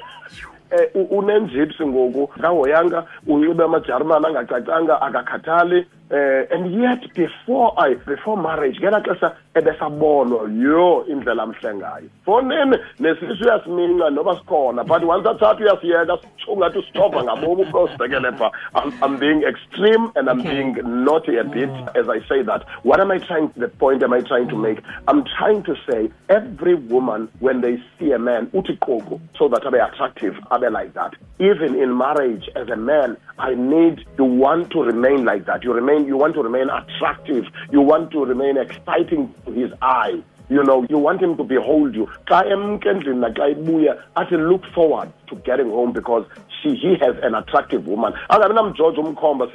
eh 0.70 0.90
u- 0.94 1.08
unenjipsi 1.18 1.86
ngoku 1.86 2.26
kahoyanga 2.26 3.04
unxibe 3.26 3.64
amajarimani 3.64 4.26
angacacanga 4.26 5.02
akakhathali 5.02 5.86
eh 6.10 6.46
and 6.50 6.74
yet 6.82 7.14
before 7.14 7.72
i 7.76 7.94
before 7.94 8.42
marriage 8.42 8.80
ngelaa 8.80 9.00
xesha 9.00 9.32
ebesabonwa 9.54 10.50
yho 10.62 11.04
indlela 11.08 11.42
amhle 11.42 11.74
ngayo 11.74 12.08
fonini 12.24 12.76
nesisu 13.00 13.44
uyasiminca 13.44 14.10
noba 14.10 14.36
sikhona 14.38 14.84
but 14.84 15.02
once 15.04 15.28
athatha 15.28 15.64
uyasiyeka 15.64 16.18
sitsho 16.18 16.56
ngathi 16.56 16.78
usitova 16.78 17.24
ngabomi 17.24 17.62
uba 17.62 17.80
usibhekele 17.80 18.32
pha. 18.32 18.50
I'm, 18.74 18.92
i'm 19.02 19.18
being 19.18 19.42
extreme 19.42 20.10
and 20.16 20.28
i'm 20.28 20.40
Okay. 20.40 20.50
being 20.50 21.04
naughty 21.04 21.36
a 21.36 21.44
bit 21.44 21.68
as 21.94 22.08
i 22.08 22.18
say 22.28 22.42
that. 22.42 22.64
What 22.82 23.00
am 23.00 23.10
i 23.10 23.18
trying 23.18 23.50
the 23.56 23.68
point 23.68 24.02
am 24.02 24.12
i 24.12 24.20
trying 24.20 24.48
to 24.48 24.56
make? 24.56 24.78
I'm 25.08 25.24
trying 25.38 25.62
to 25.64 25.74
say 25.88 26.10
every 26.28 26.74
woman 26.74 27.28
when 27.40 27.60
they 27.60 27.76
see 27.98 28.12
a 28.12 28.18
man 28.18 28.46
uthi 28.54 28.78
qoko 28.78 29.20
so 29.38 29.48
that 29.48 29.66
abe 29.66 29.74
attractive 29.74 30.34
abe 30.50 30.72
like 30.72 30.94
that. 30.94 31.12
Even 31.38 31.74
in 31.74 31.96
marriage 31.96 32.48
as 32.56 32.68
a 32.68 32.76
man 32.76 33.16
i 33.38 33.54
need 33.54 34.04
you 34.18 34.24
want 34.24 34.70
to 34.70 34.82
remain 34.82 35.24
like 35.24 35.44
that. 35.46 35.62
You 35.64 35.72
remain 35.74 35.99
you 36.06 36.16
want 36.16 36.34
to 36.34 36.42
remain 36.42 36.68
attractive. 36.70 37.44
You 37.70 37.80
want 37.80 38.10
to 38.12 38.24
remain 38.24 38.56
exciting 38.56 39.34
to 39.46 39.52
his 39.52 39.70
eye. 39.82 40.22
You 40.48 40.64
know 40.64 40.84
you 40.90 40.98
want 40.98 41.22
him 41.22 41.36
to 41.36 41.44
behold 41.44 41.94
you. 41.94 42.06
Xa 42.26 42.42
emke 42.50 42.84
endlini 42.84 44.48
look 44.50 44.64
forward 44.74 45.12
to 45.28 45.36
getting 45.36 45.70
home 45.70 45.92
because 45.92 46.24
she, 46.62 46.74
he 46.74 46.96
has 46.96 47.16
an 47.22 47.34
attractive 47.34 47.86
woman. 47.86 48.12
Angabi 48.28 48.54
namjojo 48.54 49.00
umkhomba 49.00 49.46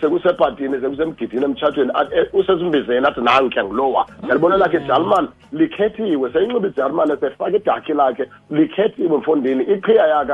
sekusephatini 0.00 0.80
sekusemgidini 0.80 1.44
emtshatweni 1.44 1.92
eh, 2.12 2.26
usezimbizeni 2.32 3.06
athi 3.06 3.20
nanke 3.20 3.64
ngulowa. 3.64 4.06
Mm. 4.08 4.24
Uyalibona 4.24 4.56
lakhe 4.56 4.76
ijalman 4.76 5.28
likhethiwe. 5.52 6.32
Seyinxiba 6.32 6.68
ijarman 6.68 7.08
sefaka 7.20 7.56
idakhi 7.56 7.92
lakhe 7.92 8.24
likhethiwe 8.50 9.18
mfondini 9.18 9.64
iqhiya 9.64 10.06
yakhe 10.06 10.32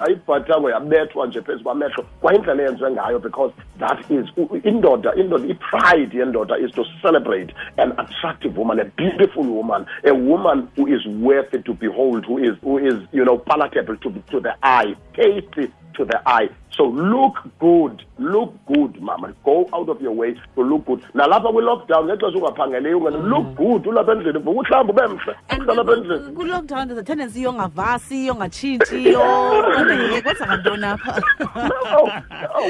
ayibhathangwe 0.00 0.72
yabethwa 0.72 1.26
nje 1.26 1.40
phezu 1.40 1.64
kwamehlo. 1.64 2.04
Kwayindlela 2.20 2.62
eyenziwe 2.62 2.90
ngayo 2.90 3.18
because 3.18 3.52
that 3.78 4.10
is 4.10 4.26
indoda 4.64 5.14
indoda 5.14 5.46
i-pride 5.48 6.18
yendoda 6.18 6.58
is 6.58 6.70
to 6.72 6.84
celebrate 7.02 7.54
an 7.78 7.92
attractive 7.98 8.56
woman 8.56 8.80
a 8.80 8.84
beautiful 8.84 9.44
woman 9.44 9.86
a 10.04 10.14
woman 10.14 10.68
who 10.76 10.86
is 10.86 11.04
worthy 11.06 11.58
to 11.62 11.74
behold 11.74 12.24
who 12.26 12.38
is 12.38 12.56
who 12.62 12.78
is 12.78 12.94
you 13.12 13.24
know 13.24 13.38
palatable 13.38 13.96
to, 13.96 14.10
to 14.30 14.40
the 14.40 14.54
eye. 14.62 14.94
Tasty 15.14 15.59
to 16.00 16.06
the 16.06 16.20
eye. 16.26 16.48
So 16.76 16.84
look 16.84 17.36
good 17.58 18.02
look 18.18 18.54
good 18.66 19.00
mama. 19.02 19.34
Go 19.44 19.68
out 19.72 19.88
of 19.88 20.00
your 20.00 20.12
way 20.12 20.34
to 20.54 20.62
look 20.62 20.86
good. 20.86 21.02
Nalapha 21.14 21.52
kwi-lockdown 21.52 22.04
ngexesha 22.04 22.38
ungaphangeleyo 22.38 22.98
ungene 22.98 23.28
look 23.28 23.54
good 23.56 23.86
ulapha 23.86 24.12
endlini 24.12 24.38
vuka 24.38 24.60
uhlamba 24.60 24.92
ube 24.92 25.06
mhle 25.06 25.36
endlini. 25.48 26.34
ku-lockdown 26.34 26.86
there's 26.88 26.98
a 27.00 27.02
tendency 27.02 27.42
yongavasi 27.42 28.26
yongatshintshi 28.26 29.14
kwenza 30.22 30.46
ngantoni 30.46 30.84
apha? 30.86 31.22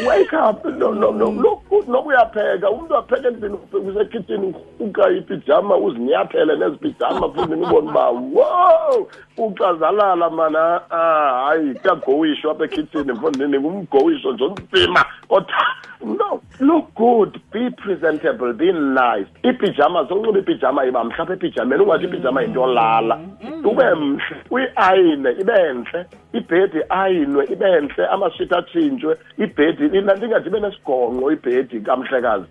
Wake 0.06 0.32
up. 0.32 0.64
No, 0.64 0.92
no, 0.94 1.10
no. 1.12 1.30
look 1.30 1.59
good 1.80 1.88
noba 1.88 2.08
uyapheka 2.08 2.70
umntu 2.70 2.96
apheka 2.96 3.28
endlini 3.28 3.58
usekitchini 3.72 4.54
uka 4.80 5.10
ipijama 5.10 5.76
uzinyathele 5.76 6.56
nezi 6.56 6.76
pijama 6.76 7.28
futhi 7.28 7.54
nibone 7.54 7.90
uba 7.90 8.08
wo 8.08 9.08
uxazalala 9.36 10.30
mana 10.30 10.80
ah, 10.90 11.44
hayi 11.46 11.74
kuyagowishwa 11.74 12.52
apha 12.52 12.64
ekitchini 12.64 13.12
mfondini 13.12 13.58
ngumgowisho 13.58 14.32
nje 14.32 14.44
onzima 14.44 15.04
kodwa 15.28 15.66
no 16.02 16.40
look 16.60 16.94
good. 16.94 17.40
Be 17.52 17.70
presentable 17.70 18.52
be 18.52 18.72
nice. 18.72 19.26
Iipijama 19.44 20.08
sokunxiba 20.08 20.38
ipijama 20.38 20.84
iba 20.84 21.04
mhlawumbi 21.04 21.32
epijameni 21.32 21.82
ungathi 21.82 22.04
ipijama 22.04 22.42
yinto 22.42 22.60
yolala. 22.60 23.20
Ube 23.64 23.94
mhle 23.94 24.36
uyiayine 24.50 25.30
ibe 25.40 25.72
ntle 25.72 26.06
ibhedi 26.32 26.78
ayinwe 26.88 27.44
ibe 27.52 27.80
ntle 27.80 28.06
amashiti 28.06 28.54
atshintshwe. 28.54 29.16
Ibhedi 29.38 30.00
nanto 30.00 30.26
nesigongqo 30.26 30.46
ibe 30.46 30.60
nesigonqo 30.60 31.32
ibhedi 31.32 31.80
kamhlekazi. 31.80 32.46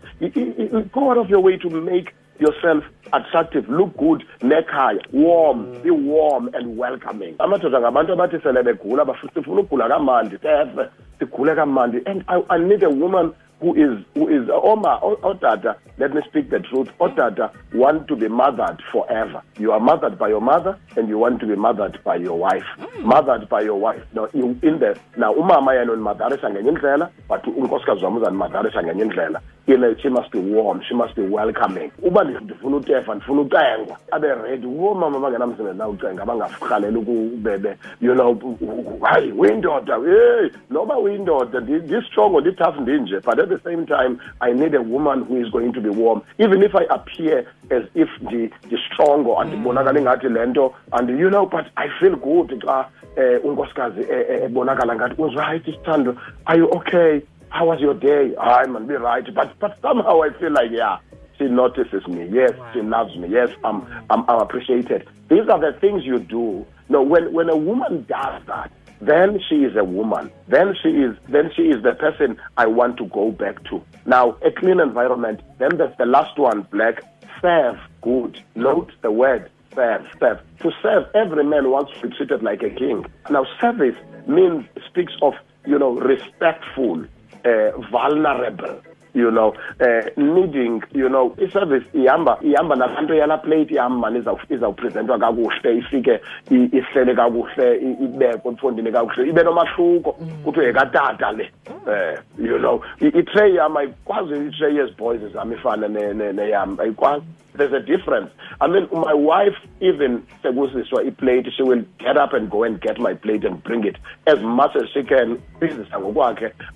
Part 0.92 1.18
of 1.18 1.30
your 1.30 1.42
way 1.42 1.58
to 1.58 1.70
make 1.70 2.14
yourself 2.40 2.84
attractive 3.14 3.68
look 3.70 3.96
good 3.98 4.24
nekhaya. 4.42 5.02
Warm 5.12 5.82
be 5.84 5.92
warm 5.92 6.50
and 6.54 6.78
welcoming. 6.78 7.36
Amadoda 7.40 7.80
ngabantu 7.80 8.14
abathi 8.14 8.40
sele 8.44 8.64
begula 8.64 9.06
sifuna 9.34 9.62
ukugula 9.62 9.88
kamandi 9.88 10.38
sefe 10.38 10.90
sigule 11.20 11.56
kamandi. 11.56 12.02
And 12.06 12.24
I, 12.28 12.42
I 12.50 12.58
need 12.58 12.84
a 12.84 12.90
woman 12.90 13.34
who 13.60 13.76
is 13.76 14.06
who 14.16 14.28
is 14.28 14.50
oma 14.50 15.00
odada 15.04 15.76
let 15.98 16.14
me 16.14 16.22
speak 16.30 16.50
the 16.50 16.60
truth. 16.60 16.88
Odada 17.00 17.54
want 17.74 18.08
to 18.08 18.16
be 18.16 18.30
mothered 18.30 18.82
forever. 18.92 19.44
You 19.58 19.74
are 19.74 19.82
mothered 19.82 20.18
by 20.18 20.30
your 20.30 20.40
mother 20.40 20.80
and 20.96 21.10
you 21.10 21.18
want 21.18 21.42
to 21.42 21.46
be 21.46 21.56
mothered 21.56 22.02
by 22.06 22.16
your 22.16 22.38
wife. 22.38 22.64
Mm. 22.78 23.04
mothered 23.04 23.50
by 23.50 23.62
your 23.62 23.76
wife. 23.76 24.02
Now 24.14 24.26
in, 24.34 24.60
in 24.64 24.80
the 24.80 24.98
now 25.18 25.34
umama 25.34 25.74
yena 25.74 25.92
unimatharisha 25.92 26.50
ngenye 26.50 26.70
indlela 26.70 27.10
but 27.28 27.44
unkosikazi 27.44 28.04
wam 28.06 28.18
uzandimatharisha 28.18 28.84
ngenye 28.84 29.04
indlela 29.04 29.42
you 29.70 29.96
she 30.02 30.10
must 30.10 30.32
be 30.32 30.40
warm 30.40 30.82
she 30.88 30.94
must 30.94 31.16
be 31.16 31.22
welcoming. 31.22 31.92
Uba 32.02 32.24
ndifuna 32.24 32.78
utefa 32.78 33.16
ndifuna 33.16 33.42
ucengwa 33.42 33.98
abe 34.12 34.28
ready 34.28 34.68
woomama 34.68 35.20
bangenamsebenzi 35.20 35.78
na 35.78 35.88
ucenga 35.88 36.24
abangarhaleli 36.24 36.98
ukubebe 36.98 37.78
you 38.02 38.14
know 38.14 38.58
hayi 39.02 39.32
uyindoda 39.32 39.96
hey 39.96 40.50
noba 40.70 40.98
uyindoda 40.98 41.60
ndistrongo 41.60 42.42
nditough 42.42 42.80
ndinje 42.80 43.20
but 43.20 43.40
at 43.40 43.50
the 43.50 43.60
same 43.60 43.86
time 43.86 44.18
i 44.40 44.54
need 44.54 44.76
a 44.76 44.82
woman 44.82 45.20
who 45.22 45.38
is 45.38 45.52
going 45.52 45.72
to 45.72 45.82
be 45.82 45.90
warm. 45.90 46.22
Even 46.38 46.64
if 46.64 46.76
i 46.76 46.86
appear 46.90 47.46
as 47.70 47.84
if 47.96 48.10
ndistrongo 48.22 49.40
andibonakali 49.40 50.02
ngathi 50.02 50.30
le 50.30 50.46
nto 50.46 50.74
and 50.92 51.10
you 51.10 51.30
know 51.30 51.46
but 51.46 51.66
i 51.76 51.90
feel 52.00 52.16
good 52.16 52.64
xa 52.66 52.86
um 53.18 53.50
unkosikazi 53.50 54.06
ebonakala 54.46 54.96
ngathi 54.96 55.22
uzirayithi 55.22 55.72
sithando 55.72 56.16
are 56.46 56.60
you 56.60 56.66
okay 56.72 57.22
how 57.50 57.66
was 57.66 57.80
your 57.80 57.94
day? 57.94 58.36
I 58.40 58.66
man, 58.68 58.88
be 58.88 58.96
right. 58.96 59.24
But 59.34 59.58
but 59.60 59.78
somehow 59.82 60.22
I 60.22 60.30
feel 60.40 60.52
like 60.52 60.72
yeah, 60.72 61.00
she 61.38 61.46
notices 61.46 62.06
me. 62.08 62.28
Yes, 62.32 62.54
wow. 62.58 62.72
she 62.74 62.82
loves 62.82 63.16
me. 63.16 63.30
Yes, 63.30 63.50
I'm, 63.64 63.86
I'm 64.10 64.30
I'm 64.30 64.42
appreciated. 64.42 65.08
These 65.30 65.48
are 65.50 65.60
the 65.60 65.78
things 65.80 66.06
you 66.06 66.20
do. 66.20 66.66
No, 66.90 67.02
when 67.02 67.34
when 67.34 67.50
a 67.50 67.58
woman 67.58 68.06
does 68.08 68.42
that, 68.48 68.72
then 69.02 69.40
she 69.48 69.64
is 69.64 69.76
a 69.76 69.84
woman. 69.84 70.32
Then 70.48 70.76
she 70.82 70.90
is 70.90 71.16
then 71.28 71.52
she 71.56 71.64
is 71.64 71.84
the 71.84 71.94
person 71.94 72.40
I 72.58 72.68
want 72.68 72.98
to 72.98 73.06
go 73.08 73.32
back 73.32 73.64
to. 73.66 73.84
Now, 74.06 74.38
a 74.44 74.52
clean 74.52 74.80
environment. 74.80 75.42
Then 75.58 75.78
there's 75.78 75.96
the 75.98 76.06
last 76.06 76.38
one, 76.38 76.62
black. 76.72 77.04
Serve 77.42 77.78
good. 78.02 78.42
Note 78.56 78.92
the 79.02 79.12
word 79.12 79.50
serve. 79.74 80.06
Serve. 80.20 80.40
To 80.62 80.72
serve, 80.82 81.06
every 81.16 81.44
man 81.44 81.70
wants 81.70 81.92
to 81.94 82.08
be 82.08 82.16
treated 82.16 82.44
like 82.44 82.62
a 82.64 82.70
king. 82.70 83.06
Now, 83.30 83.46
service 83.62 83.96
means 84.28 84.66
speaks 84.88 85.14
of 85.22 85.34
you 85.66 85.80
know 85.80 85.92
respectful 85.92 87.06
uh, 87.46 87.82
vulnerable 87.92 88.76
you 89.14 89.32
know 89.32 89.54
uh, 89.82 90.02
needing 90.18 90.84
you 90.94 91.10
know 91.10 91.36
iservice 91.38 91.86
ihamba 91.94 92.38
ihamba 92.42 92.76
nabantu 92.76 93.14
yala 93.14 93.38
plate 93.38 93.76
yam 93.76 94.00
mani 94.00 94.24
izawuprezentwa 94.50 95.20
kakuhle 95.20 95.78
ifike 95.78 96.20
ihlele 96.52 97.16
kakuhle 97.16 97.78
ibekwe 97.78 98.52
emfondini 98.52 98.92
kakuhle 98.92 99.30
ibe 99.30 99.44
nomahluko 99.44 100.12
kuthiwe 100.44 100.66
yekatata 100.66 101.32
le 101.32 101.52
um 101.88 102.46
you 102.46 102.58
know. 102.58 102.82
Itray 103.00 103.56
yam 103.56 103.78
ayikwazi 103.78 104.48
itray 104.48 104.76
yeziboys 104.76 105.22
zam 105.34 105.54
ifana 105.54 105.88
neyam 106.34 106.78
ayikwazi 106.80 107.26
there's 107.60 107.74
a 107.74 107.80
difference. 107.80 108.32
I 108.62 108.68
mean, 108.68 108.88
my 108.92 109.14
wife, 109.14 109.56
even 109.82 110.26
sekusiswa 110.44 111.18
plate, 111.18 111.48
she 111.56 111.64
will 111.64 111.84
get 112.00 112.18
up 112.18 112.34
and 112.34 112.50
go 112.50 112.64
and 112.64 112.80
get 112.82 113.00
my 113.00 113.14
plate 113.14 113.44
and 113.44 113.64
bring 113.64 113.84
it 113.86 113.98
as 114.26 114.40
much 114.42 114.76
as 114.76 114.84
she 114.94 115.04
can. 115.04 115.42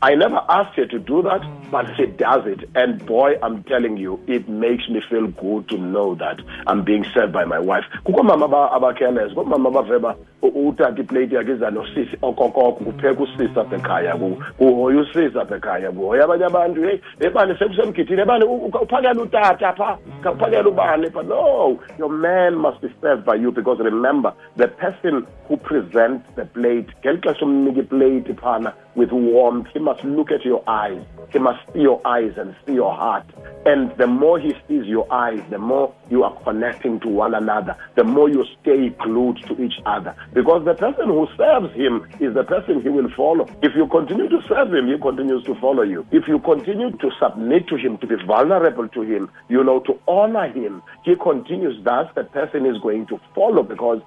I 0.01 0.15
never 0.15 0.41
asked 0.49 0.75
her 0.75 0.85
to 0.85 0.99
do 0.99 1.21
that, 1.23 1.41
but 1.71 1.85
she 1.95 2.05
does 2.05 2.45
it. 2.45 2.69
And 2.75 3.03
boy, 3.05 3.35
I'm 3.41 3.63
telling 3.63 3.97
you, 3.97 4.19
it 4.27 4.47
makes 4.49 4.87
me 4.89 5.01
feel 5.09 5.27
good 5.27 5.69
to 5.69 5.77
know 5.77 6.15
that 6.15 6.41
I'm 6.67 6.83
being 6.83 7.05
served 7.13 7.33
by 7.33 7.45
my 7.45 7.59
wife. 7.59 7.85
Kukho 8.05 8.23
mama 8.23 8.47
abakeles, 8.47 9.33
kukho 9.33 9.47
mama 9.47 9.69
abaveba 9.69 10.17
uthatha 10.41 10.99
iplate 10.99 11.35
yakhe 11.35 11.51
iza 11.53 11.71
nosisi 11.71 12.17
no, 21.23 21.81
your 21.97 22.09
man 22.09 22.57
must 22.57 22.81
be 22.81 22.93
served 23.01 23.25
by 23.25 23.35
you 23.35 23.51
because 23.51 23.79
remember, 23.79 24.33
the 24.57 24.67
person 24.67 25.25
who 25.47 25.57
presents 25.57 26.25
the 26.35 26.45
plate, 26.45 26.87
plate 27.83 28.27
with 28.95 29.11
warmth, 29.11 29.67
he 29.73 29.79
must 29.79 30.03
look 30.03 30.31
at 30.31 30.45
your 30.45 30.63
eyes. 30.67 31.03
He 31.31 31.39
must 31.39 31.59
see 31.73 31.81
your 31.81 32.05
eyes 32.05 32.33
and 32.37 32.55
see 32.65 32.73
your 32.73 32.93
heart. 32.93 33.25
And 33.65 33.95
the 33.97 34.07
more 34.07 34.39
he 34.39 34.53
sees 34.67 34.85
your 34.85 35.11
eyes, 35.11 35.41
the 35.49 35.57
more 35.57 35.93
you 36.09 36.23
are 36.23 36.35
connecting 36.43 36.99
to 36.99 37.07
one 37.07 37.33
another, 37.33 37.75
the 37.95 38.03
more 38.03 38.29
you 38.29 38.45
stay 38.61 38.89
glued 38.89 39.37
to 39.47 39.61
each 39.63 39.79
other. 39.85 40.15
Because 40.33 40.65
the 40.65 40.75
person 40.75 41.07
who 41.07 41.27
serves 41.37 41.73
him 41.73 42.05
is 42.19 42.33
the 42.33 42.43
person 42.43 42.81
he 42.81 42.89
will 42.89 43.09
follow. 43.15 43.47
If 43.61 43.75
you 43.75 43.87
continue 43.87 44.29
to 44.29 44.41
serve 44.47 44.73
him, 44.73 44.87
he 44.87 44.97
continues 44.99 45.43
to 45.45 45.55
follow 45.55 45.83
you. 45.83 46.05
If 46.11 46.27
you 46.27 46.39
continue 46.39 46.91
to 46.91 47.11
submit 47.19 47.67
to 47.69 47.77
him, 47.77 47.97
to 47.99 48.07
be 48.07 48.15
vulnerable 48.27 48.87
to 48.89 49.01
him, 49.01 49.31
you 49.49 49.63
know, 49.63 49.79
to 49.81 49.97
honor 50.07 50.51
him, 50.51 50.83
he 51.03 51.15
continues. 51.15 51.81
That's 51.83 52.13
the 52.15 52.25
person 52.25 52.65
is 52.65 52.77
going 52.81 53.07
to 53.07 53.19
follow 53.33 53.63
because 53.63 54.01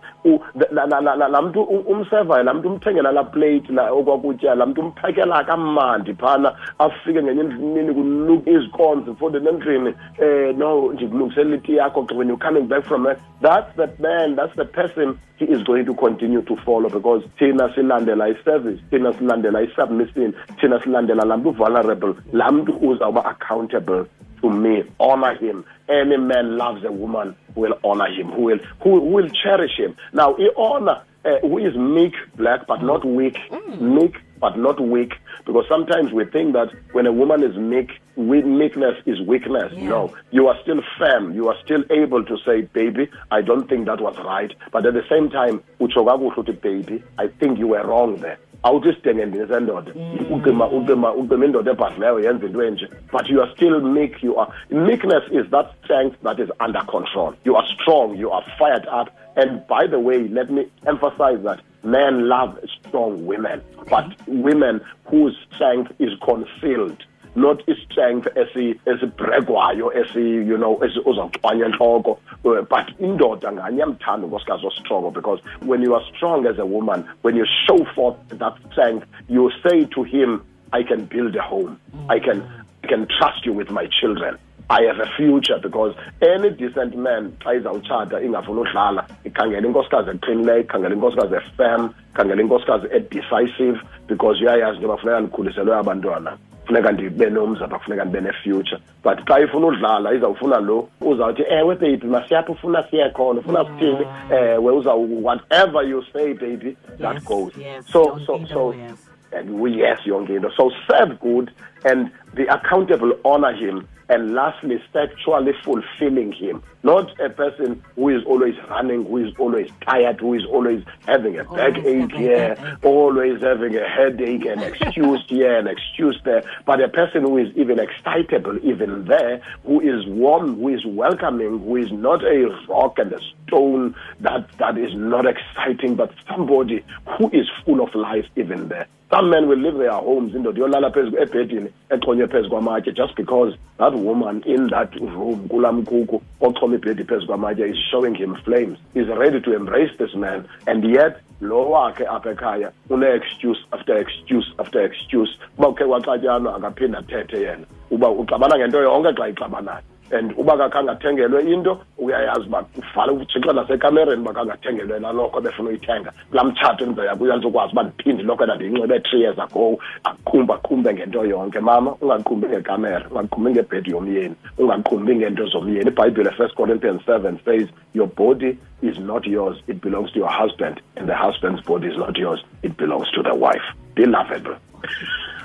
mntu 4.77 5.07
umsevayo 5.07 5.27
laa 5.27 5.27
mntu 5.27 5.27
umthengela 5.27 5.27
laa 5.27 5.45
plate 5.45 5.67
okwakutya 5.97 5.97
laa 5.97 5.97
mntu 5.97 6.01
umphekela 6.01 6.07
kamandi 6.07 6.15
phana 6.15 6.55
afike 6.79 7.23
ngenye 7.23 7.43
imini 7.43 7.95
kuluka 7.95 8.51
izikonzi 8.51 9.11
mfondini 9.11 9.49
endlini 9.49 9.95
um 10.21 10.59
no 10.59 10.93
ndikulungiselela 10.93 11.57
iti 11.57 11.77
yakho 11.77 12.07
when 12.15 12.29
you're 12.29 12.47
coming 12.47 12.69
back 12.69 12.85
from 12.85 13.05
that 13.05 13.19
that's 13.41 13.77
the 13.77 14.03
man 14.03 14.37
that's 14.37 14.57
the 14.57 14.65
person 14.65 15.19
he 15.37 15.45
is 15.45 15.63
going 15.65 15.85
to 15.85 15.95
continue 15.95 16.43
to 16.43 16.57
follow 16.57 16.91
because 16.91 17.25
thina 17.39 17.75
silandela 17.75 18.29
i-service 18.29 18.81
thina 18.91 19.13
silandela 19.13 19.63
i-submission 19.63 20.35
thina 20.61 20.81
silandela 20.83 21.25
laa 21.25 21.37
mntu 21.37 21.51
vulnerable 21.51 22.15
laa 22.33 22.51
mntu 22.51 22.73
uzawuba 22.83 23.25
accountable 23.25 24.05
to 24.43 24.51
me. 24.51 24.83
Honor 25.01 25.35
him. 25.35 25.65
Any 25.89 26.19
man 26.19 26.59
loves 26.59 26.85
a 26.85 26.93
woman 26.93 27.35
who 27.55 27.63
will 27.63 27.75
honor 27.83 28.07
him 28.07 28.31
who 28.33 28.43
will 28.43 28.59
who, 28.83 29.01
who 29.01 29.07
will 29.07 29.29
cherish 29.31 29.77
him. 29.79 29.97
Now 30.13 30.37
i 30.37 30.49
honor 30.57 31.03
uh, 31.27 31.39
who 31.41 31.59
is 31.59 31.75
meek 31.77 32.15
black 32.37 32.67
but 32.67 32.83
not 32.83 33.05
weak 33.05 33.37
mm. 33.51 33.81
meek 33.81 34.15
but 34.47 34.57
not 34.57 34.81
weak. 34.81 35.15
Because 35.45 35.65
sometimes 35.69 36.13
we 36.13 36.25
think 36.25 36.53
that 36.53 36.69
when 36.93 37.05
a 37.07 37.13
woman 37.13 37.43
is 37.43 37.57
meek, 37.57 37.91
meekness 38.17 38.97
is 39.05 39.21
weakness. 39.21 39.73
Yeah. 39.75 39.89
No, 39.89 40.15
you 40.31 40.47
are 40.47 40.57
still 40.63 40.83
firm. 40.97 41.35
You 41.35 41.49
are 41.49 41.57
still 41.65 41.83
able 41.91 42.25
to 42.25 42.37
say, 42.47 42.61
baby, 42.63 43.11
I 43.33 43.43
don't 43.43 43.69
think 43.69 43.87
that 43.87 44.01
was 44.01 44.17
right. 44.19 44.55
But 44.71 44.87
at 44.87 44.95
the 44.95 45.05
same 45.11 45.31
time, 45.31 45.65
utsho 45.81 46.05
kakuhle 46.07 46.37
uthi, 46.37 46.61
baby, 46.61 47.03
I 47.19 47.27
think 47.27 47.59
you 47.59 47.67
were 47.67 47.85
wrong 47.85 48.19
there. 48.19 48.39
Awuthi 48.67 48.93
sidengendini 48.93 49.49
sendoda 49.49 49.93
mm. 49.95 50.33
ucima 50.33 50.69
ucima 50.69 51.15
ucima 51.15 51.45
indoda 51.45 51.71
ebhadlileyo 51.71 52.21
yenza 52.21 52.47
into 52.47 52.63
enje. 52.63 52.89
But 53.13 53.29
you 53.31 53.43
are 53.43 53.53
still 53.55 53.81
meek 53.81 54.23
you 54.23 54.39
are 54.41 54.53
meekness 54.71 55.25
is 55.31 55.51
that 55.51 55.67
strength 55.85 56.17
that 56.23 56.39
is 56.39 56.51
under 56.61 56.85
control. 56.87 57.35
You 57.45 57.57
are 57.57 57.67
strong 57.75 58.17
you 58.17 58.33
are 58.33 58.45
fired 58.59 58.87
up. 59.01 59.09
And 59.37 59.67
by 59.67 59.87
the 59.87 59.99
way 59.99 60.29
let 60.29 60.51
me 60.51 60.67
emphasize 60.87 61.43
that 61.45 61.61
men 61.85 62.29
love 62.29 62.59
strong 62.81 63.27
women. 63.27 63.63
But 63.89 64.07
women 64.27 64.81
whose 65.05 65.37
strength 65.55 65.93
is 65.99 66.13
concealed 66.21 67.05
not 67.37 67.69
istrength 67.69 68.27
esi 68.37 68.81
esibhrekwayo 68.87 69.93
esi 70.01 70.19
you 70.19 70.33
as 70.33 70.47
a 70.47 70.51
you 70.51 70.57
know 70.57 70.81
uzawuxwanya 71.05 71.67
entloko 71.67 72.19
Uh, 72.45 72.63
but 72.71 73.01
indoda 73.01 73.53
nganye 73.53 73.77
iyamthanda 73.77 74.27
unkosikazi 74.27 74.67
ostrong 74.67 75.13
because 75.13 75.43
when 75.67 75.83
you 75.83 75.95
are 75.95 76.05
strong 76.17 76.47
as 76.47 76.59
a 76.59 76.65
woman 76.65 77.05
when 77.23 77.37
you 77.37 77.47
show 77.67 77.85
forth 77.95 78.17
that 78.39 78.55
strength 78.71 79.07
you 79.29 79.51
say 79.63 79.85
to 79.85 80.03
him 80.05 80.41
i 80.73 80.83
can 80.83 81.05
build 81.07 81.37
a 81.37 81.43
home. 81.43 81.77
I 82.09 82.19
can 82.21 82.43
i 82.85 82.87
can 82.87 83.07
trust 83.19 83.45
you 83.47 83.53
with 83.53 83.71
my 83.71 83.87
children. 84.01 84.39
I 84.69 84.83
have 84.83 84.99
a 84.99 85.07
future. 85.17 85.59
Because 85.63 85.95
any 86.21 86.51
decent 86.51 86.97
man 86.97 87.37
xa 87.41 87.55
izawutshata 87.55 88.21
ingafuni 88.23 88.61
udlala 88.61 89.07
ikhangela 89.25 89.67
inkosikazi 89.67 90.11
eqinileyo 90.11 90.61
ikhangela 90.61 90.95
inkosikazi 90.95 91.35
efirm 91.35 91.91
ikhangela 92.15 92.43
inkosikazi 92.43 92.87
edecisive 92.93 93.81
because 94.07 94.41
uyayazi 94.41 94.77
into 94.77 94.89
yoba 94.89 94.97
funeka 94.97 95.21
ndikhuliselwe 95.21 95.77
abantwana 95.77 96.39
funeka 96.67 96.93
ndibe 96.93 97.31
nomzi 97.31 97.65
kufuneka 97.65 98.05
ndibe 98.05 98.21
ne-future. 98.21 98.81
But 99.05 99.19
xa 99.29 99.41
ifuna 99.41 99.67
udlala 99.67 100.15
izawufuna 100.15 100.61
lo 100.61 100.89
uzawuthi 101.01 101.43
ewe 101.49 101.75
baby 101.75 102.07
masiyapha 102.07 102.53
ufuna 102.53 102.85
siye 102.91 103.11
khona 103.11 103.41
ufuna 103.41 103.65
sithini? 103.65 104.07
Ewe 104.31 104.73
uzau 104.73 105.25
whatever 105.25 105.83
you 105.89 106.05
say 106.13 106.35
baby 106.35 106.77
that 107.01 107.15
Yes, 107.15 107.25
goes. 107.25 107.57
yes, 107.57 107.87
so 107.93 108.19
so 108.27 108.41
so 108.53 108.73
yes. 108.75 109.09
and 109.33 109.51
we 109.61 109.73
yes 109.73 109.99
yonke 110.07 110.37
into. 110.37 110.51
So 110.57 110.71
serve 110.89 111.19
good 111.21 111.51
and 111.87 112.11
be 112.35 112.45
accountable 112.45 113.13
honor 113.25 113.55
him 113.55 113.89
and 114.09 114.35
lastly 114.35 114.81
sexually 114.93 115.53
fulfilling 115.65 116.33
him. 116.33 116.63
Not 116.83 117.19
a 117.21 117.29
person 117.29 117.83
who 117.97 118.09
is 118.11 118.23
always 118.25 118.55
running 118.71 119.05
who 119.05 119.17
is 119.19 119.35
always 119.39 119.69
tired 119.81 120.21
who 120.21 120.35
is 120.35 120.45
always 120.47 120.85
having 121.07 121.39
a 121.39 121.45
backache 121.45 122.13
here 122.13 122.79
always 122.85 123.43
having 123.43 123.77
a 123.77 123.89
headache 123.89 124.47
and 124.47 124.63
excuse 124.63 125.25
here 125.29 125.59
and 125.59 125.67
excuse 125.67 126.21
there. 126.25 126.45
But 126.65 126.81
a 126.81 126.89
person 126.89 127.23
who 127.23 127.39
is 127.39 127.49
even 127.57 127.81
excitable 127.81 128.59
even 128.65 129.07
there 129.07 129.41
who 129.65 129.81
is 129.81 130.07
warm 130.07 130.57
who 130.57 130.69
is 130.69 130.85
welcoming 130.87 131.59
who 131.61 131.77
is 131.77 131.91
not 131.91 132.23
a 132.23 132.47
rock 132.69 132.99
and 132.99 133.13
a 133.13 133.21
stone 133.47 133.95
that 134.21 134.47
that 134.59 134.79
is 134.79 134.95
not 134.95 135.27
exciting 135.27 135.97
but 135.97 136.13
somebody 136.29 136.85
who 137.19 137.29
is 137.31 137.49
full 137.65 137.81
of 137.81 137.95
life 137.95 138.27
even 138.37 138.69
there. 138.69 138.87
Some 139.11 139.31
men 139.31 139.49
will 139.49 139.59
leave 139.59 139.79
their 139.79 139.93
homes 139.93 140.33
indoda 140.35 140.59
yolala 140.59 140.93
phezu 140.93 141.15
ebhedini 141.23 141.73
exhonywe 141.91 142.27
phezu 142.27 142.51
kwamatye 142.51 142.93
just 142.93 143.15
because 143.17 143.55
that 143.79 143.95
woman 143.95 144.43
in 144.47 144.69
that 144.69 144.95
room 144.95 145.49
kulaa 145.49 145.73
mkuku 145.73 146.23
oxhoma 146.41 146.75
ibhedi 146.75 147.05
phezu 147.05 147.27
kwamatye 147.27 147.69
is 147.71 147.77
showing 147.91 148.15
him 148.15 148.35
flames. 148.35 148.79
Is 148.95 149.09
ready 149.09 149.41
to 149.41 149.55
embrace 149.55 149.93
this 149.99 150.15
man 150.15 150.45
and 150.67 150.85
yet 150.85 151.17
lo 151.41 151.71
wakhe 151.71 152.07
apha 152.07 152.31
ekhaya 152.31 152.73
une-excuse 152.91 153.59
after 153.73 153.97
excuse 153.97 154.55
after 154.59 154.83
excuse 154.83 155.39
uba 155.59 155.69
ukhe 155.69 155.85
kwaxatyanwa 155.85 156.57
akaphinde 156.57 156.99
athethe 156.99 157.41
yena. 157.41 157.67
Uba 157.91 158.11
uxabana 158.11 158.59
ngento 158.59 158.83
yonke 158.83 159.13
xa 159.13 159.29
ixabanayo 159.29 159.83
and 160.13 160.33
uba 160.39 160.57
kakhange 160.57 160.91
athengelwe 160.91 161.53
into 161.53 161.79
uyayazi 162.07 162.47
uba 162.47 162.63
kufale 162.63 163.13
ujikela 163.13 163.53
nasekamereni 163.53 164.23
uba 164.23 164.33
kangathengelwe 164.33 165.01
naloko 165.01 165.39
ebefuna 165.39 165.69
uyithenga. 165.69 166.13
Kulaa 166.31 166.45
mtshato 166.45 166.85
endizaya 166.85 167.17
kuyo 167.17 167.35
uba 167.45 167.83
ndiphinde 167.83 168.23
lokho 168.23 168.43
endandiyinxibe 168.45 169.01
three 169.01 169.21
years 169.21 169.39
ago. 169.39 169.79
Aqhumbe 170.05 170.53
aqhumbe 170.55 170.95
ngento 170.95 171.25
yonke 171.25 171.61
mama. 171.61 171.91
Ungaqhumbi 172.01 172.47
ngekamera 172.49 173.07
ungaqhumbi 173.11 173.51
ngebhedi 173.51 173.91
yomyeni 173.91 174.35
ungaqhumbi 174.59 175.17
ngento 175.17 175.47
zomyeni. 175.47 175.91
Ibhayibhile 175.91 176.31
first 176.37 176.55
corinthians 176.55 177.03
seven 177.07 177.39
says 177.45 177.69
your 177.95 178.09
body 178.09 178.59
is 178.83 178.99
not 178.99 179.27
yours 179.27 179.57
it 179.67 179.81
belongs 179.81 180.13
to 180.13 180.19
your 180.19 180.31
husband 180.31 180.81
and 180.97 181.09
the 181.09 181.15
husband's 181.15 181.63
body 181.63 181.89
is 181.89 181.97
not 181.97 182.17
yours 182.17 182.41
it 182.63 182.77
belongs 182.77 183.11
to 183.13 183.23
the 183.23 183.35
wife. 183.35 183.67
Be 183.95 184.05
lovable 184.07 184.57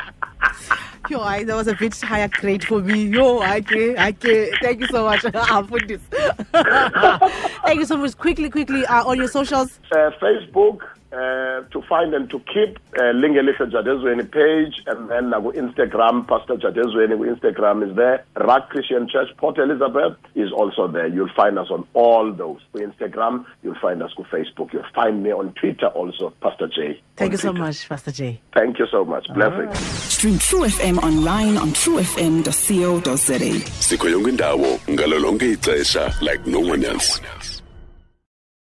Yo, 1.08 1.20
I, 1.20 1.44
that 1.44 1.54
was 1.54 1.68
a 1.68 1.74
bit 1.74 1.98
higher 2.00 2.28
grade 2.28 2.64
for 2.64 2.80
me. 2.80 3.04
Yo, 3.06 3.40
okay, 3.42 3.92
okay. 4.08 4.50
Thank 4.60 4.80
you 4.80 4.88
so 4.88 5.04
much. 5.04 5.24
I'll 5.34 5.62
put 5.62 5.86
this. 5.86 6.00
Thank 6.10 7.78
you 7.78 7.84
so 7.86 7.96
much. 7.96 8.16
Quickly, 8.18 8.50
quickly, 8.50 8.84
uh, 8.86 9.04
on 9.04 9.18
your 9.18 9.28
socials. 9.28 9.78
uh, 9.92 10.10
Facebook 10.20 10.80
uh, 11.12 11.62
to 11.70 11.80
find 11.88 12.12
and 12.12 12.28
to 12.30 12.40
keep 12.40 12.78
uh, 12.98 13.02
Lingelihle 13.14 13.70
Jadezweni 13.70 14.30
page 14.30 14.82
and 14.86 15.08
then 15.08 15.32
uh, 15.32 15.40
Instagram, 15.40 16.26
Pastor 16.26 16.56
Jadezweni 16.56 17.16
Instagram 17.34 17.88
is 17.88 17.96
there. 17.96 18.24
Rock 18.36 18.68
Christian 18.70 19.08
Church, 19.08 19.28
Port 19.36 19.58
Elizabeth 19.58 20.16
is 20.34 20.50
also 20.52 20.88
there. 20.88 21.06
You'll 21.06 21.30
find 21.36 21.58
us 21.58 21.68
on 21.70 21.86
all 21.94 22.32
those. 22.32 22.60
Instagram, 22.74 23.46
you'll 23.62 23.78
find 23.80 24.02
us 24.02 24.10
on 24.18 24.24
Facebook. 24.24 24.72
You'll 24.72 24.84
find 24.94 25.22
me 25.22 25.32
on 25.32 25.52
Twitter 25.54 25.86
also, 25.86 26.30
Pastor 26.42 26.66
J. 26.66 27.00
Thank 27.16 27.32
you 27.32 27.38
so 27.38 27.52
Twitter. 27.52 27.72
Much, 27.86 27.88
Pastor 27.88 28.12
J. 28.12 28.40
Thank 28.54 28.78
you 28.78 28.86
so 28.90 29.04
much. 29.04 29.26
Blessings. 29.34 29.78
Stream 29.78 30.38
True 30.38 30.64
FM 30.66 30.98
online 31.02 31.56
on 31.56 31.68
truefm.co.za. 31.70 33.70
sikho 33.80 34.08
yonke 34.08 34.28
indawo 34.30 34.78
ngalo 34.90 35.18
ixesha 35.52 36.14
like 36.20 36.46
no 36.46 36.60
one 36.60 36.84
else 36.84 37.20